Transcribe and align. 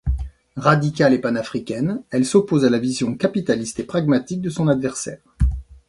Radicale 0.55 1.13
et 1.13 1.19
panafricaine, 1.21 2.01
elle 2.09 2.25
s'oppose 2.25 2.65
à 2.65 2.71
la 2.71 2.79
vision 2.79 3.13
capitaliste 3.15 3.79
et 3.81 3.83
pragmatique 3.83 4.41
de 4.41 4.49
son 4.49 4.67
adversaire. 4.67 5.21